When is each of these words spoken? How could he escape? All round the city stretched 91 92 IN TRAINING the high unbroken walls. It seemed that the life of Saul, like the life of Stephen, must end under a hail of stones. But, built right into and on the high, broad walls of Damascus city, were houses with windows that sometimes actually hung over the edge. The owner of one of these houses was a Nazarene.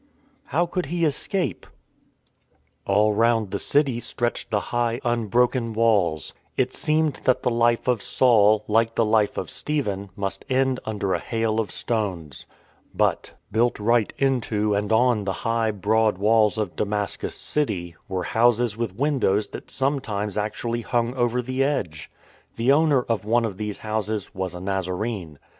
How 0.45 0.65
could 0.65 0.87
he 0.87 1.05
escape? 1.05 1.67
All 2.87 3.13
round 3.13 3.51
the 3.51 3.59
city 3.59 3.99
stretched 3.99 4.51
91 4.51 4.71
92 4.73 4.77
IN 4.79 4.81
TRAINING 4.81 4.99
the 5.03 5.09
high 5.11 5.13
unbroken 5.21 5.73
walls. 5.73 6.33
It 6.57 6.73
seemed 6.73 7.21
that 7.25 7.43
the 7.43 7.51
life 7.51 7.87
of 7.87 8.01
Saul, 8.01 8.63
like 8.67 8.95
the 8.95 9.05
life 9.05 9.37
of 9.37 9.51
Stephen, 9.51 10.09
must 10.15 10.43
end 10.49 10.79
under 10.87 11.13
a 11.13 11.19
hail 11.19 11.59
of 11.59 11.69
stones. 11.69 12.47
But, 12.95 13.33
built 13.51 13.79
right 13.79 14.11
into 14.17 14.73
and 14.73 14.91
on 14.91 15.25
the 15.25 15.33
high, 15.45 15.69
broad 15.69 16.17
walls 16.17 16.57
of 16.57 16.75
Damascus 16.75 17.35
city, 17.35 17.95
were 18.07 18.23
houses 18.23 18.75
with 18.75 18.95
windows 18.95 19.49
that 19.49 19.69
sometimes 19.69 20.35
actually 20.35 20.81
hung 20.81 21.13
over 21.13 21.43
the 21.43 21.63
edge. 21.63 22.09
The 22.55 22.71
owner 22.71 23.03
of 23.03 23.23
one 23.23 23.45
of 23.45 23.57
these 23.57 23.77
houses 23.77 24.33
was 24.33 24.55
a 24.55 24.59
Nazarene. 24.59 25.37